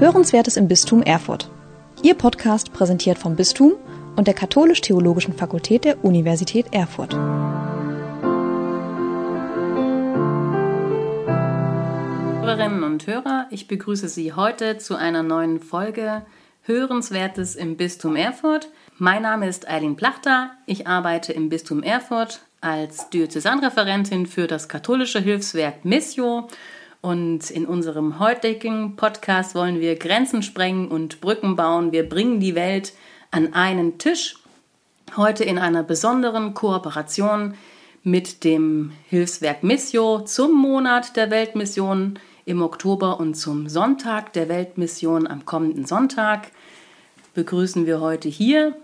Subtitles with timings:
[0.00, 1.50] Hörenswertes im Bistum Erfurt.
[2.04, 3.72] Ihr Podcast präsentiert vom Bistum
[4.14, 7.14] und der Katholisch-Theologischen Fakultät der Universität Erfurt.
[12.44, 16.22] Hörerinnen und Hörer, ich begrüße Sie heute zu einer neuen Folge
[16.62, 18.68] Hörenswertes im Bistum Erfurt.
[18.98, 20.52] Mein Name ist Eileen Plachter.
[20.66, 26.46] Ich arbeite im Bistum Erfurt als Diözesanreferentin für das katholische Hilfswerk Missio
[27.00, 31.92] und in unserem heutigen Podcast wollen wir Grenzen sprengen und Brücken bauen.
[31.92, 32.92] Wir bringen die Welt
[33.30, 34.36] an einen Tisch.
[35.16, 37.54] Heute in einer besonderen Kooperation
[38.02, 45.26] mit dem Hilfswerk Missio zum Monat der Weltmission im Oktober und zum Sonntag der Weltmission
[45.26, 46.50] am kommenden Sonntag
[47.34, 48.76] begrüßen wir heute hier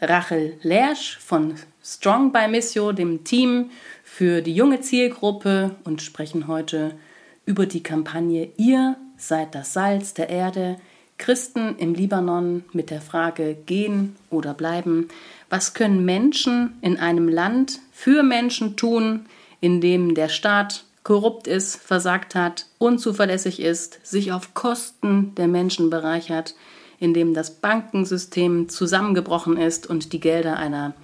[0.00, 3.70] Rachel Lersch von Strong by Missio, dem Team
[4.02, 7.09] für die junge Zielgruppe und sprechen heute über
[7.52, 10.76] die Kampagne Ihr seid das Salz der Erde,
[11.18, 15.08] Christen im Libanon mit der Frage gehen oder bleiben.
[15.50, 19.26] Was können Menschen in einem Land für Menschen tun,
[19.60, 25.90] in dem der Staat korrupt ist, versagt hat, unzuverlässig ist, sich auf Kosten der Menschen
[25.90, 26.54] bereichert,
[26.98, 30.94] in dem das Bankensystem zusammengebrochen ist und die Gelder einer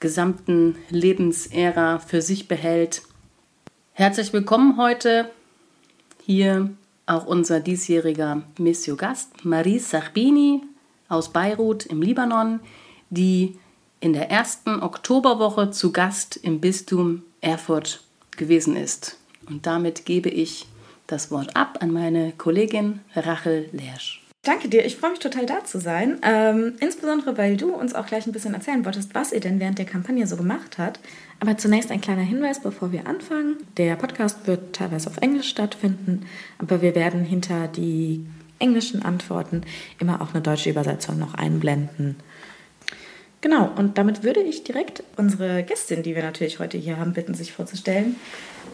[0.00, 3.02] gesamten Lebensära für sich behält.
[3.94, 5.30] Herzlich willkommen heute
[6.24, 6.70] hier
[7.04, 10.62] auch unser diesjähriger Missio-Gast, Marie Sachbini
[11.10, 12.60] aus Beirut im Libanon,
[13.10, 13.58] die
[14.00, 19.18] in der ersten Oktoberwoche zu Gast im Bistum Erfurt gewesen ist.
[19.46, 20.64] Und damit gebe ich
[21.06, 24.21] das Wort ab an meine Kollegin Rachel Lersch.
[24.44, 26.18] Danke dir, ich freue mich total da zu sein.
[26.24, 29.78] Ähm, insbesondere, weil du uns auch gleich ein bisschen erzählen wolltest, was ihr denn während
[29.78, 30.98] der Kampagne so gemacht habt.
[31.38, 33.58] Aber zunächst ein kleiner Hinweis, bevor wir anfangen.
[33.76, 36.26] Der Podcast wird teilweise auf Englisch stattfinden,
[36.58, 38.26] aber wir werden hinter die
[38.58, 39.62] englischen Antworten
[40.00, 42.16] immer auch eine deutsche Übersetzung noch einblenden.
[43.42, 47.34] Genau, und damit würde ich direkt unsere Gästin, die wir natürlich heute hier haben, bitten,
[47.34, 48.16] sich vorzustellen.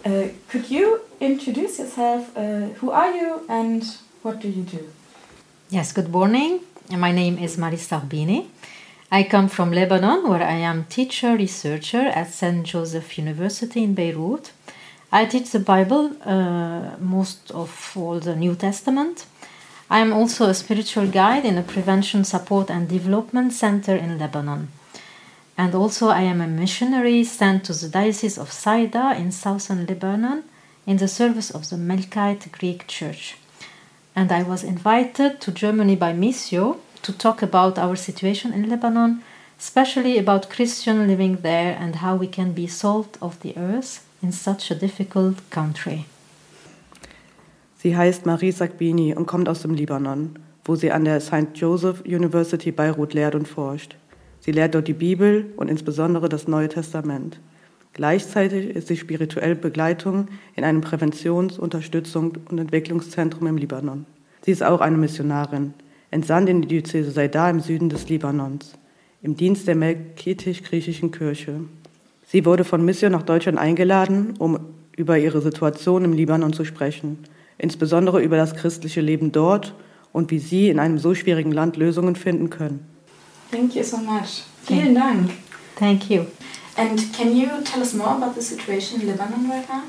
[0.06, 2.24] Uh, could you introduce yourself?
[2.34, 3.84] Uh, who are you and
[4.22, 4.78] what do you do?
[5.70, 6.60] Yes, good morning.
[6.90, 8.46] My name is Marisa Arbini.
[9.12, 12.64] I come from Lebanon, where I am teacher researcher at St.
[12.64, 14.50] Joseph University in Beirut.
[15.12, 19.26] I teach the Bible, uh, most of all the New Testament.
[19.90, 24.68] I am also a spiritual guide in a prevention support and development center in Lebanon.
[25.58, 30.44] And also, I am a missionary sent to the Diocese of Saida in southern Lebanon
[30.86, 33.36] in the service of the Melkite Greek Church
[34.18, 39.22] and I was invited to Germany by Missio to talk about our situation in Lebanon,
[39.60, 44.32] especially about Christian living there and how we can be salt of the earth in
[44.32, 46.04] such a difficult country.
[47.76, 51.54] Sie heißt Marie Sagbini und kommt aus dem Libanon, wo sie an der St.
[51.54, 53.94] Joseph University Beirut lehrt und forscht.
[54.40, 57.38] Sie lehrt dort die Bibel und insbesondere das Neue Testament.
[57.98, 64.06] Gleichzeitig ist sie spirituelle Begleitung in einem Präventions-, Unterstützung und Entwicklungszentrum im Libanon.
[64.42, 65.74] Sie ist auch eine Missionarin,
[66.12, 68.74] entsandt in die Diözese Saida im Süden des Libanons,
[69.20, 71.62] im Dienst der melkitisch-griechischen Kirche.
[72.28, 74.60] Sie wurde von Mission nach Deutschland eingeladen, um
[74.96, 77.18] über ihre Situation im Libanon zu sprechen,
[77.58, 79.74] insbesondere über das christliche Leben dort
[80.12, 82.78] und wie sie in einem so schwierigen Land Lösungen finden können.
[83.50, 84.44] Thank you so much.
[84.62, 85.30] Vielen Dank.
[85.78, 86.26] Thank you.
[86.76, 89.84] And can you tell us more about the situation in Lebanon right now?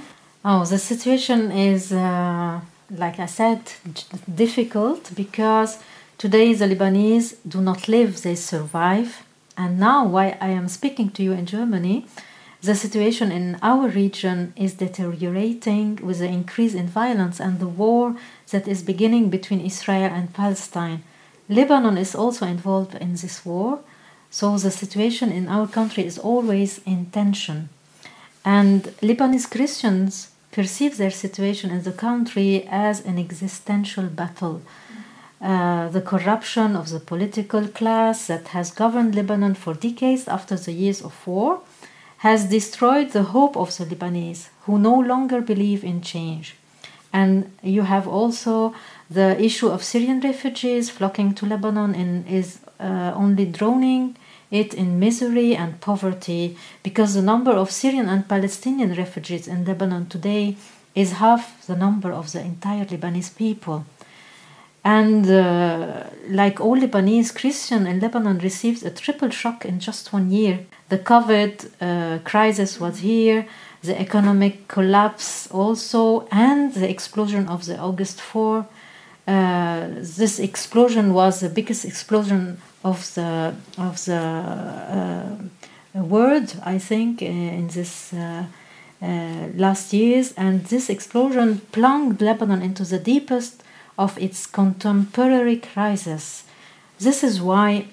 [0.46, 2.62] Oh, the situation is, uh,
[3.04, 3.62] like I said,
[4.44, 5.80] difficult because
[6.20, 9.24] today the Lebanese do not live, they survive.
[9.58, 12.06] And now, while I am speaking to you in Germany,
[12.62, 18.16] the situation in our region is deteriorating with the increase in violence and the war
[18.52, 21.04] that is beginning between Israel and Palestine.
[21.50, 23.80] Lebanon is also involved in this war,
[24.30, 27.70] so the situation in our country is always in tension.
[28.46, 34.62] And Lebanese Christians perceive their situation in the country as an existential battle.
[35.42, 40.74] Uh, the corruption of the political class that has governed Lebanon for decades after the
[40.74, 41.62] years of war
[42.18, 46.56] has destroyed the hope of the Lebanese, who no longer believe in change.
[47.14, 48.76] And you have also
[49.10, 54.18] the issue of Syrian refugees flocking to Lebanon and is uh, only drowning
[54.52, 60.08] it in misery and poverty because the number of Syrian and Palestinian refugees in Lebanon
[60.08, 60.56] today
[60.96, 63.86] is half the number of the entire Lebanese people.
[64.84, 70.32] And uh, like all Lebanese, Christian in Lebanon received a triple shock in just one
[70.32, 70.66] year.
[70.88, 73.46] The COVID uh, crisis was here,
[73.84, 78.66] the economic collapse also, and the explosion of the August 4
[79.30, 79.88] uh,
[80.18, 87.68] this explosion was the biggest explosion of the of the uh, world, I think, in
[87.68, 88.46] this uh,
[89.56, 93.64] last years, and this explosion plunged Lebanon into the deepest
[93.98, 96.46] of its contemporary crisis.
[96.98, 97.86] This is why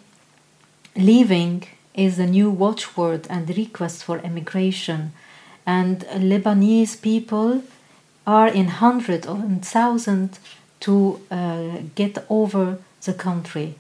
[0.97, 5.12] leaving is the new watchword and request for emigration,
[5.67, 7.62] and Lebanese people
[8.27, 10.41] are in hundreds or in thousands
[10.81, 13.75] to uh, get over the country.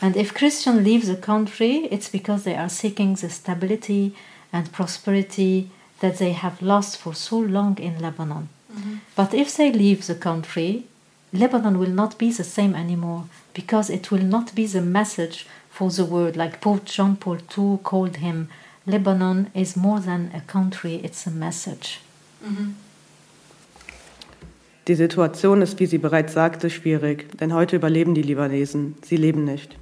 [0.00, 4.14] And if Christians leave the country, it's because they are seeking the stability
[4.52, 8.48] and prosperity that they have lost for so long in Lebanon.
[8.72, 8.96] Mm-hmm.
[9.16, 10.84] But if they leave the country,
[11.32, 15.90] Lebanon will not be the same anymore because it will not be the message for
[15.90, 18.48] the world, like Pope John Paul II called him.
[18.86, 22.00] Lebanon is more than a country, it's a message.
[22.44, 22.70] Mm-hmm.
[24.88, 28.94] Die Situation ist, wie sie bereits sagte, schwierig, denn heute überleben die Libanesen.
[29.04, 29.76] Sie leben nicht.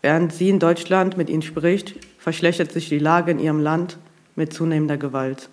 [0.00, 3.98] Während sie in Deutschland mit ihnen spricht, verschlechtert sich die Lage in ihrem Land
[4.36, 5.48] mit zunehmender Gewalt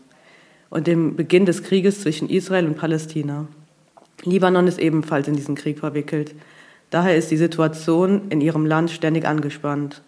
[0.70, 3.48] und dem Beginn des Krieges zwischen Israel und Palästina.
[4.24, 6.36] Libanon ist ebenfalls in diesen Krieg verwickelt.
[6.92, 10.04] Daher ist die Situation in ihrem Land ständig angespannt.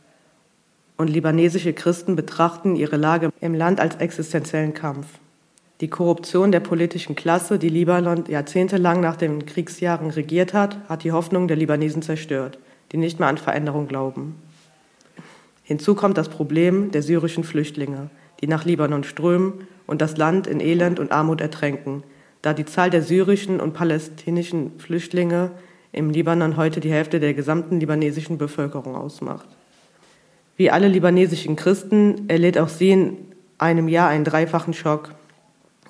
[0.97, 5.07] Und libanesische Christen betrachten ihre Lage im Land als existenziellen Kampf.
[5.83, 11.11] Die Korruption der politischen Klasse, die Libanon jahrzehntelang nach den Kriegsjahren regiert hat, hat die
[11.11, 12.57] Hoffnung der Libanesen zerstört,
[12.93, 14.35] die nicht mehr an Veränderung glauben.
[15.61, 18.09] Hinzu kommt das Problem der syrischen Flüchtlinge,
[18.39, 22.03] die nach Libanon strömen und das Land in Elend und Armut ertränken,
[22.41, 25.51] da die Zahl der syrischen und palästinischen Flüchtlinge
[25.91, 29.49] im Libanon heute die Hälfte der gesamten libanesischen Bevölkerung ausmacht.
[30.55, 33.17] Wie alle libanesischen Christen erlitt auch sie in
[33.57, 35.15] einem Jahr einen dreifachen Schock.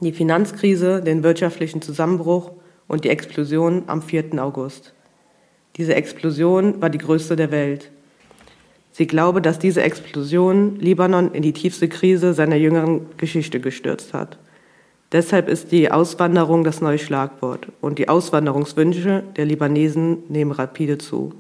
[0.02, 2.52] Die Finanzkrise, den wirtschaftlichen Zusammenbruch
[2.88, 4.44] und die Explosion am 4.
[4.44, 4.94] August.
[5.78, 7.92] Diese Explosion war die größte der Welt.
[8.92, 14.38] Sie glaube, dass diese Explosion Libanon in die tiefste Krise seiner jüngeren Geschichte gestürzt hat.
[15.12, 21.34] Deshalb ist die Auswanderung das neue Schlagwort und die Auswanderungswünsche der Libanesen nehmen rapide zu.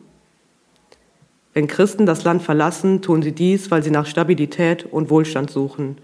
[1.53, 5.97] Wenn Christen das Land verlassen, tun sie dies, weil sie nach Stabilität und Wohlstand suchen,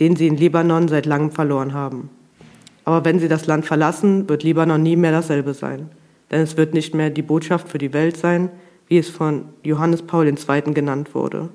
[0.00, 2.10] den sie in Libanon seit langem verloren haben.
[2.84, 5.88] Aber wenn sie das Land verlassen, wird Libanon nie mehr dasselbe sein,
[6.30, 8.50] denn es wird nicht mehr die Botschaft für die Welt sein,
[8.88, 10.72] wie es von Johannes Paul II.
[10.72, 11.48] genannt wurde.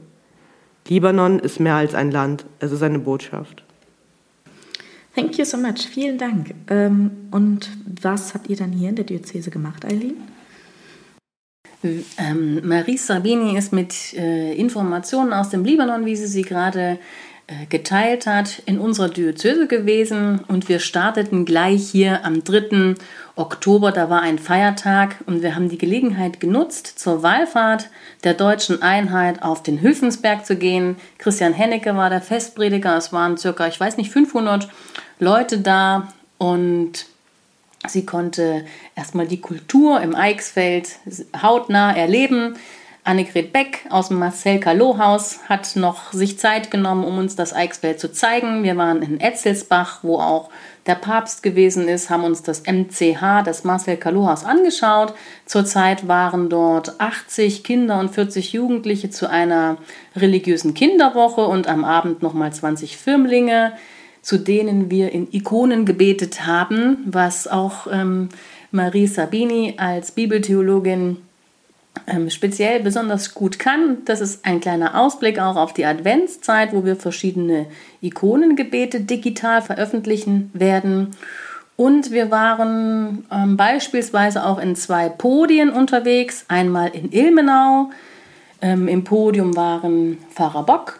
[0.88, 3.64] Libanon ist mehr als ein Land, es ist eine Botschaft.
[5.16, 6.54] Thank you so much, vielen Dank.
[6.70, 7.70] Ähm, und
[8.02, 10.16] was habt ihr dann hier in der Diözese gemacht, Eileen?
[11.84, 17.00] Ähm, Marie Sabini ist mit äh, Informationen aus dem Libanon, wie sie sie gerade
[17.69, 22.95] geteilt hat, in unserer Diözese gewesen und wir starteten gleich hier am 3.
[23.36, 27.89] Oktober, da war ein Feiertag und wir haben die Gelegenheit genutzt, zur Wallfahrt
[28.24, 30.98] der deutschen Einheit auf den Hülfensberg zu gehen.
[31.18, 34.69] Christian Hennecke war der Festprediger, es waren circa, ich weiß nicht, 500
[35.19, 37.06] Leute da und
[37.88, 38.65] sie konnte
[38.95, 40.98] erstmal die Kultur im Eichsfeld
[41.42, 42.56] hautnah erleben.
[43.03, 47.51] Annegret Beck aus dem Marcel Calot Haus hat noch sich Zeit genommen, um uns das
[47.51, 48.63] Eichsfeld zu zeigen.
[48.63, 50.51] Wir waren in Etzelsbach, wo auch
[50.86, 55.15] der Papst gewesen ist, haben uns das MCH, das Marcel Calot Haus angeschaut.
[55.48, 59.77] Zurzeit waren dort 80 Kinder und 40 Jugendliche zu einer
[60.15, 63.74] religiösen Kinderwoche und am Abend nochmal 20 Firmlinge,
[64.22, 68.29] zu denen wir in Ikonen gebetet haben, was auch ähm,
[68.70, 71.17] Marie Sabini als Bibeltheologin
[72.29, 73.98] speziell besonders gut kann.
[74.05, 77.67] Das ist ein kleiner Ausblick auch auf die Adventszeit, wo wir verschiedene
[78.01, 81.15] Ikonengebete digital veröffentlichen werden.
[81.75, 86.45] Und wir waren ähm, beispielsweise auch in zwei Podien unterwegs.
[86.48, 87.89] Einmal in Ilmenau.
[88.62, 91.00] Ähm, Im Podium waren Pfarrer Bock,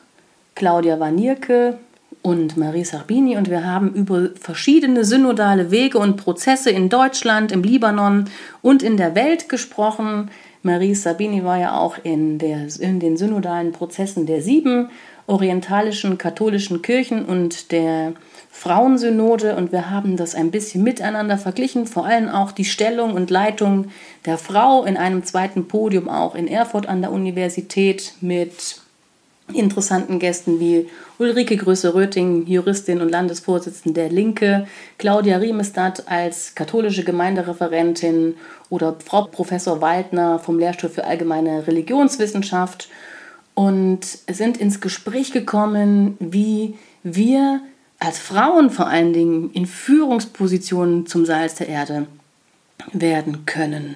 [0.56, 1.78] Claudia Wanierke
[2.24, 3.38] und Marie Sarbini.
[3.38, 8.26] Und wir haben über verschiedene synodale Wege und Prozesse in Deutschland, im Libanon
[8.62, 10.32] und in der Welt gesprochen.
[10.64, 14.90] Marie Sabini war ja auch in, der, in den synodalen Prozessen der sieben
[15.26, 18.14] orientalischen katholischen Kirchen und der
[18.52, 19.56] Frauensynode.
[19.56, 23.88] Und wir haben das ein bisschen miteinander verglichen, vor allem auch die Stellung und Leitung
[24.26, 28.81] der Frau in einem zweiten Podium auch in Erfurt an der Universität mit
[29.56, 34.68] interessanten Gästen wie Ulrike Größe-Röting, Juristin und Landesvorsitzende der Linke,
[34.98, 38.36] Claudia Riemestadt als katholische Gemeindereferentin
[38.70, 42.90] oder Frau Professor Waldner vom Lehrstuhl für allgemeine Religionswissenschaft
[43.54, 47.62] und sind ins Gespräch gekommen, wie wir
[48.00, 52.08] als Frauen vor allen Dingen in Führungspositionen zum Salz der Erde
[52.94, 53.96] werden können.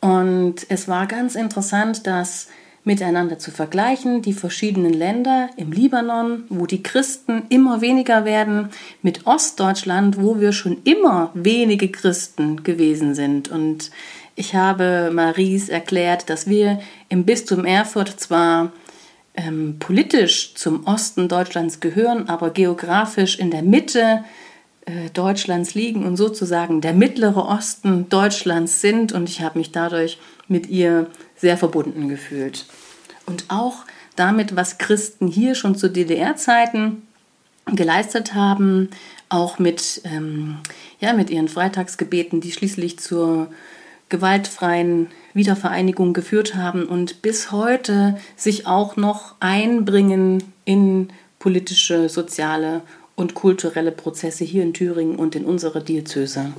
[0.00, 2.48] Und es war ganz interessant, das
[2.84, 8.70] miteinander zu vergleichen, die verschiedenen Länder im Libanon, wo die Christen immer weniger werden,
[9.02, 13.48] mit Ostdeutschland, wo wir schon immer wenige Christen gewesen sind.
[13.48, 13.90] Und
[14.34, 18.72] ich habe Maries erklärt, dass wir im Bistum Erfurt zwar
[19.34, 24.24] ähm, politisch zum Osten Deutschlands gehören, aber geografisch in der Mitte
[24.86, 29.12] äh, Deutschlands liegen und sozusagen der mittlere Osten Deutschlands sind.
[29.12, 31.06] Und ich habe mich dadurch mit ihr
[31.42, 32.64] sehr verbunden gefühlt.
[33.26, 33.84] Und auch
[34.16, 37.02] damit, was Christen hier schon zu DDR-Zeiten
[37.66, 38.90] geleistet haben,
[39.28, 40.58] auch mit, ähm,
[41.00, 43.48] ja, mit ihren Freitagsgebeten, die schließlich zur
[44.08, 51.08] gewaltfreien Wiedervereinigung geführt haben und bis heute sich auch noch einbringen in
[51.40, 52.82] politische, soziale
[53.16, 56.52] und kulturelle Prozesse hier in Thüringen und in unserer Diözese.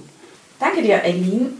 [0.59, 1.53] Danke dir, Eileen.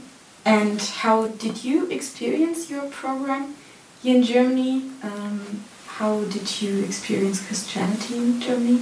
[0.46, 3.56] And how did you experience your program
[4.02, 4.92] here in Germany?
[5.02, 8.82] Um, how did you experience Christianity in Germany?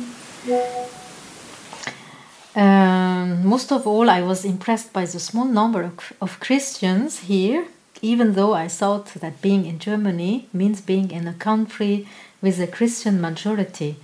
[2.55, 7.65] Um, most of all, I was impressed by the small number of, of Christians here,
[8.01, 12.07] even though I thought that being in Germany means being in a country
[12.41, 13.97] with a Christian majority.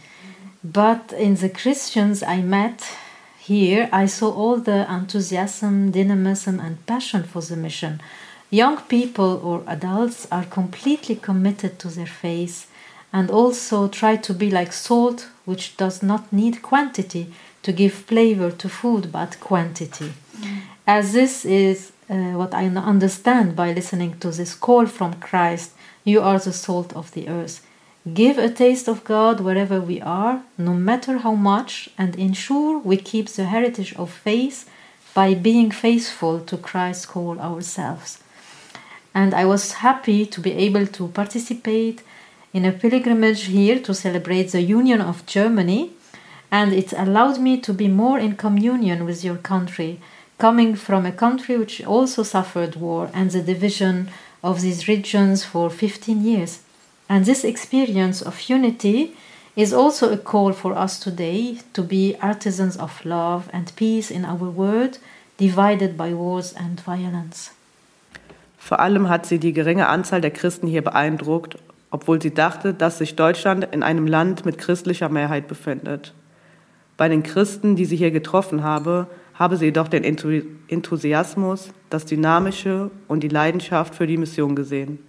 [0.64, 2.84] But in the Christians I met
[3.48, 8.01] here, I saw all the enthusiasm, dynamism, and passion for the mission.
[8.50, 12.70] Young people or adults are completely committed to their faith
[13.13, 17.32] and also try to be like salt, which does not need quantity
[17.63, 20.12] to give flavor to food but quantity.
[20.42, 20.62] Mm.
[20.86, 25.72] As this is uh, what I understand by listening to this call from Christ
[26.04, 27.66] you are the salt of the earth.
[28.14, 32.98] Give a taste of God wherever we are, no matter how much, and ensure we
[32.98, 34.70] keep the heritage of faith
[35.14, 38.20] by being faithful to Christ's call ourselves.
[39.14, 42.04] And I was happy to be able to participate
[42.54, 45.92] in a pilgrimage here to celebrate the Union of Germany
[46.52, 50.00] and it allowed me to be more in communion with your country,
[50.38, 54.10] coming from a country which also suffered war and the division
[54.44, 56.60] of these regions for 15 years.
[57.08, 59.14] And this experience of unity
[59.56, 64.26] is also a call for us today to be artisans of love and peace in
[64.26, 65.00] our world,
[65.38, 67.52] divided by wars and violence.
[68.58, 71.58] Vor allem hat sie die geringe Anzahl der Christen hier beeindruckt,
[71.90, 76.14] obwohl sie dachte, dass sich Deutschland in einem Land mit christlicher Mehrheit befindet.
[76.98, 82.92] Bei den Christen, die sie hier getroffen habe, habe sie jedoch den Enthusiasmus, das Dynamische
[83.08, 85.00] und die Leidenschaft für die Mission gesehen.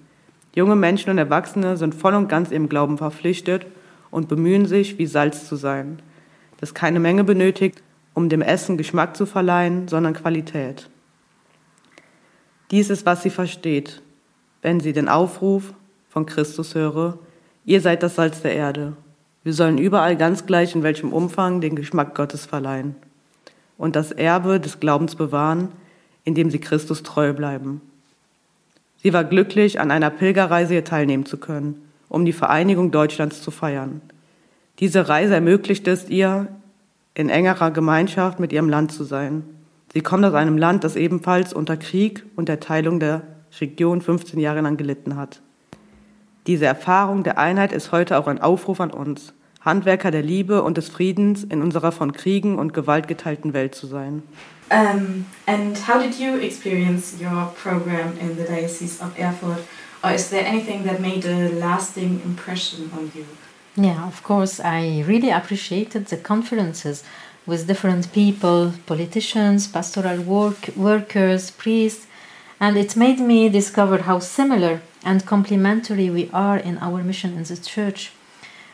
[0.55, 3.67] Junge Menschen und Erwachsene sind voll und ganz ihrem Glauben verpflichtet
[4.11, 6.00] und bemühen sich, wie Salz zu sein,
[6.59, 7.83] das keine Menge benötigt,
[8.14, 10.88] um dem Essen Geschmack zu verleihen, sondern Qualität.
[12.71, 14.02] Dies ist, was sie versteht,
[14.62, 15.73] wenn sie den Aufruf
[16.09, 17.19] von Christus höre,
[17.64, 18.95] ihr seid das Salz der Erde.
[19.45, 22.97] Wir sollen überall ganz gleich in welchem Umfang den Geschmack Gottes verleihen
[23.78, 25.69] und das Erbe des Glaubens bewahren,
[26.25, 27.81] indem sie Christus treu bleiben.
[29.02, 33.50] Sie war glücklich, an einer Pilgerreise hier teilnehmen zu können, um die Vereinigung Deutschlands zu
[33.50, 34.00] feiern.
[34.81, 36.49] Diese Reise ermöglicht es ihr,
[37.14, 39.43] in engerer Gemeinschaft mit ihrem Land zu sein.
[39.93, 43.23] Sie kommt aus einem Land, das ebenfalls unter Krieg und der Teilung der
[43.61, 45.40] Region 15 Jahre lang gelitten hat.
[46.47, 50.76] Diese Erfahrung der Einheit ist heute auch ein Aufruf an uns, Handwerker der Liebe und
[50.76, 54.23] des Friedens in unserer von Kriegen und Gewalt geteilten Welt zu sein.
[54.70, 59.64] Um, and how did you experience your program in the Diocese of Erfurt?
[60.04, 63.26] Or is there anything that made a lasting impression on you?
[63.76, 67.02] Yeah, of course, I really appreciated the conferences
[67.46, 72.06] with different people, politicians, pastoral work, workers, priests,
[72.60, 77.44] and it made me discover how similar and complementary we are in our mission in
[77.44, 78.12] the church.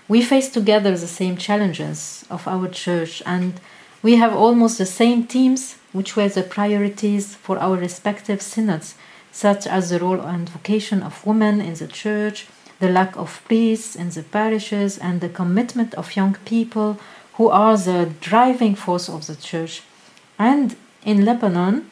[0.09, 3.61] We face together the same challenges of our church, and
[4.03, 8.97] we have almost the same themes, which were the priorities for our respective synods,
[9.33, 12.47] such as the role and vocation of women in the church,
[12.81, 16.99] the lack of peace in the parishes, and the commitment of young people
[17.35, 19.83] who are the driving force of the church.
[20.39, 21.91] And in Lebanon,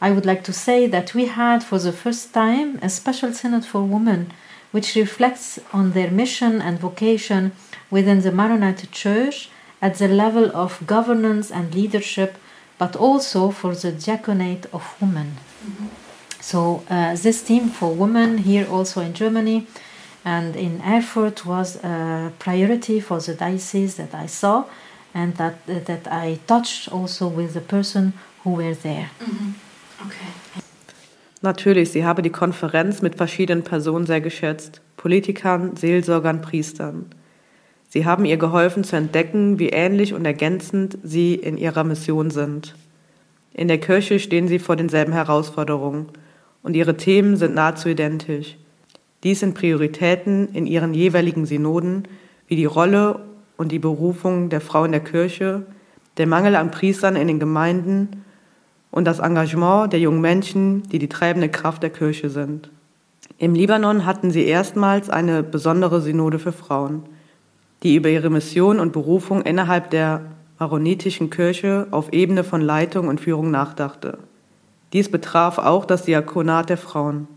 [0.00, 3.64] I would like to say that we had for the first time a special synod
[3.64, 4.32] for women
[4.74, 7.52] which reflects on their mission and vocation
[7.92, 9.48] within the Maronite Church
[9.80, 12.36] at the level of governance and leadership,
[12.78, 15.36] but also for the diaconate of women.
[15.64, 15.86] Mm-hmm.
[16.40, 19.66] So, uh, this theme for women here also in Germany
[20.24, 24.64] and in Erfurt was a priority for the diocese that I saw
[25.14, 28.12] and that, uh, that I touched also with the person
[28.42, 29.10] who were there.
[29.20, 30.06] Mm-hmm.
[30.06, 30.64] Okay.
[31.40, 37.10] Natürlich, sie habe die Konferenz mit verschiedenen Personen sehr geschätzt, Politikern, Seelsorgern, Priestern.
[37.94, 42.74] Sie haben ihr geholfen zu entdecken, wie ähnlich und ergänzend sie in ihrer Mission sind.
[43.52, 46.06] In der Kirche stehen sie vor denselben Herausforderungen
[46.64, 48.56] und ihre Themen sind nahezu identisch.
[49.22, 52.08] Dies sind Prioritäten in ihren jeweiligen Synoden,
[52.48, 53.20] wie die Rolle
[53.56, 55.62] und die Berufung der Frau in der Kirche,
[56.16, 58.24] der Mangel an Priestern in den Gemeinden
[58.90, 62.70] und das Engagement der jungen Menschen, die die treibende Kraft der Kirche sind.
[63.38, 67.04] Im Libanon hatten sie erstmals eine besondere Synode für Frauen
[67.84, 70.22] die über ihre Mission und Berufung innerhalb der
[70.58, 74.18] maronitischen Kirche auf Ebene von Leitung und Führung nachdachte.
[74.92, 77.28] Dies betraf auch das Diakonat der Frauen.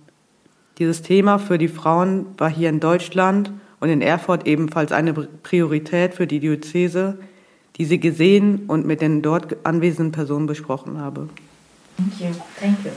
[0.78, 6.14] Dieses Thema für die Frauen war hier in Deutschland und in Erfurt ebenfalls eine Priorität
[6.14, 7.18] für die Diözese,
[7.78, 11.30] die sie gesehen und mit den dort anwesenden Personen besprochen habe.
[11.98, 12.28] Thank you.
[12.60, 12.92] Thank you.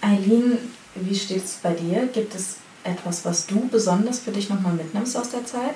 [0.00, 0.58] Eileen,
[0.94, 2.08] wie steht es bei dir?
[2.12, 5.74] Gibt es etwas, was du besonders für dich nochmal mitnimmst aus der Zeit?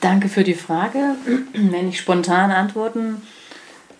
[0.00, 1.16] Danke für die Frage.
[1.52, 3.22] Wenn ich spontan antworten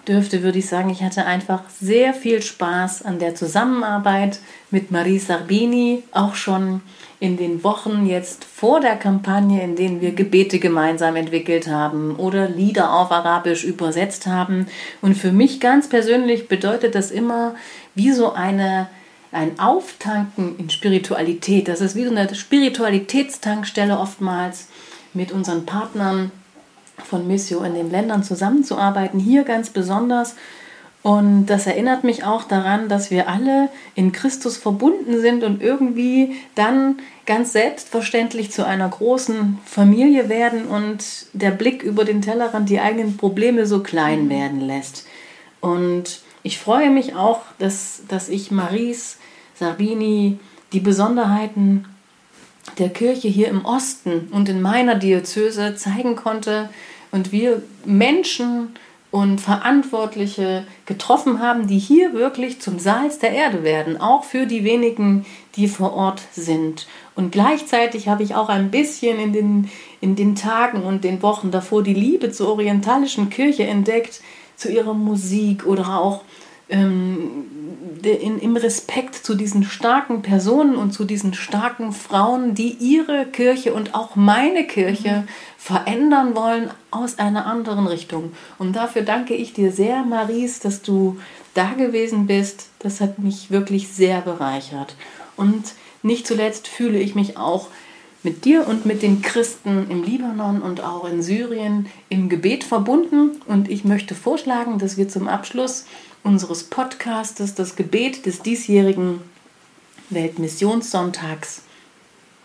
[0.06, 5.18] dürfte, würde ich sagen, ich hatte einfach sehr viel Spaß an der Zusammenarbeit mit Marie
[5.18, 6.80] Sarbini, auch schon
[7.20, 12.48] in den Wochen jetzt vor der Kampagne, in denen wir Gebete gemeinsam entwickelt haben oder
[12.48, 14.66] Lieder auf Arabisch übersetzt haben.
[15.02, 17.54] Und für mich ganz persönlich bedeutet das immer
[17.94, 18.88] wie so eine
[19.30, 21.66] ein Auftanken in Spiritualität.
[21.66, 24.68] Das ist wie so eine Spiritualitätstankstelle oftmals
[25.14, 26.30] mit unseren Partnern
[27.04, 30.34] von Missio in den Ländern zusammenzuarbeiten, hier ganz besonders.
[31.02, 36.36] Und das erinnert mich auch daran, dass wir alle in Christus verbunden sind und irgendwie
[36.54, 42.78] dann ganz selbstverständlich zu einer großen Familie werden und der Blick über den Tellerrand die
[42.78, 45.06] eigenen Probleme so klein werden lässt.
[45.60, 49.18] Und ich freue mich auch, dass, dass ich Maries
[49.58, 50.38] Sabini
[50.72, 51.84] die Besonderheiten
[52.78, 56.68] der Kirche hier im Osten und in meiner Diözese zeigen konnte
[57.10, 58.70] und wir Menschen
[59.10, 64.64] und Verantwortliche getroffen haben, die hier wirklich zum Salz der Erde werden, auch für die
[64.64, 66.86] wenigen, die vor Ort sind.
[67.14, 69.70] Und gleichzeitig habe ich auch ein bisschen in den,
[70.00, 74.22] in den Tagen und den Wochen davor die Liebe zur orientalischen Kirche entdeckt,
[74.56, 76.22] zu ihrer Musik oder auch
[76.72, 77.44] ähm,
[78.02, 83.74] in, im Respekt zu diesen starken Personen und zu diesen starken Frauen, die ihre Kirche
[83.74, 85.28] und auch meine Kirche mhm.
[85.56, 88.32] verändern wollen aus einer anderen Richtung.
[88.58, 91.18] Und dafür danke ich dir sehr, Maries, dass du
[91.54, 92.68] da gewesen bist.
[92.80, 94.96] Das hat mich wirklich sehr bereichert.
[95.36, 97.68] Und nicht zuletzt fühle ich mich auch
[98.24, 103.40] mit dir und mit den Christen im Libanon und auch in Syrien im Gebet verbunden.
[103.46, 105.86] Und ich möchte vorschlagen, dass wir zum Abschluss
[106.22, 109.20] unseres Podcastes das Gebet des diesjährigen
[110.10, 111.62] Weltmissionssonntags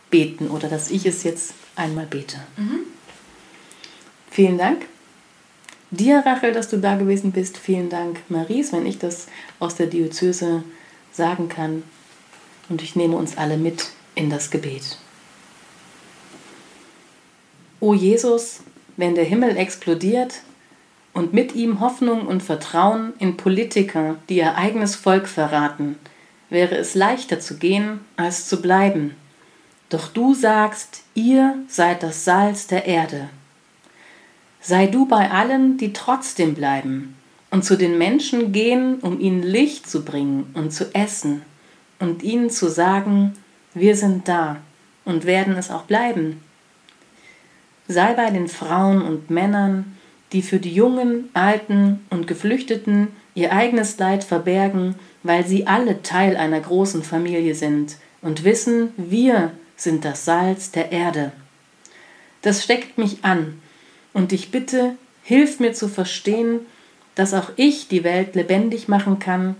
[0.09, 2.37] beten oder dass ich es jetzt einmal bete.
[2.57, 2.79] Mhm.
[4.31, 4.85] Vielen Dank.
[5.89, 7.57] Dir, Rachel, dass du da gewesen bist.
[7.57, 9.27] Vielen Dank, Maries, wenn ich das
[9.59, 10.63] aus der Diözese
[11.11, 11.83] sagen kann.
[12.69, 14.97] Und ich nehme uns alle mit in das Gebet.
[17.79, 18.61] O Jesus,
[18.97, 20.41] wenn der Himmel explodiert,
[21.17, 25.97] und mit ihm Hoffnung und Vertrauen in Politiker, die ihr eigenes Volk verraten,
[26.51, 29.15] wäre es leichter zu gehen als zu bleiben.
[29.89, 33.29] Doch du sagst, ihr seid das Salz der Erde.
[34.61, 37.15] Sei du bei allen, die trotzdem bleiben
[37.49, 41.41] und zu den Menschen gehen, um ihnen Licht zu bringen und zu essen
[41.97, 43.33] und ihnen zu sagen,
[43.73, 44.57] wir sind da
[45.03, 46.43] und werden es auch bleiben.
[47.87, 49.96] Sei bei den Frauen und Männern,
[50.33, 56.35] die für die Jungen, Alten und Geflüchteten ihr eigenes Leid verbergen, weil sie alle Teil
[56.35, 61.31] einer großen Familie sind und wissen, wir sind das Salz der Erde.
[62.41, 63.61] Das steckt mich an,
[64.13, 66.61] und ich bitte, hilf mir zu verstehen,
[67.15, 69.55] dass auch ich die Welt lebendig machen kann,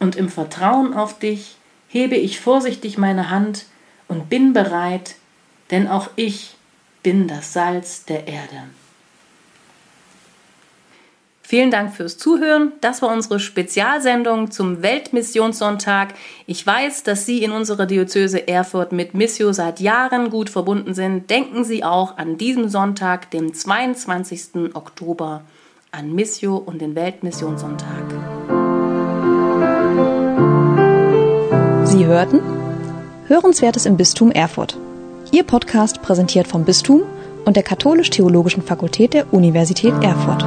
[0.00, 1.56] und im Vertrauen auf dich
[1.88, 3.66] hebe ich vorsichtig meine Hand
[4.08, 5.14] und bin bereit,
[5.70, 6.56] denn auch ich
[7.04, 8.64] bin das Salz der Erde.
[11.52, 12.72] Vielen Dank fürs Zuhören.
[12.80, 16.14] Das war unsere Spezialsendung zum Weltmissionssonntag.
[16.46, 21.28] Ich weiß, dass Sie in unserer Diözese Erfurt mit Missio seit Jahren gut verbunden sind.
[21.28, 24.72] Denken Sie auch an diesem Sonntag, dem 22.
[24.72, 25.42] Oktober,
[25.90, 28.04] an Missio und den Weltmissionssonntag.
[31.84, 32.40] Sie hörten
[33.26, 34.78] Hörenswertes im Bistum Erfurt.
[35.32, 37.02] Ihr Podcast präsentiert vom Bistum
[37.44, 40.46] und der Katholisch-Theologischen Fakultät der Universität Erfurt.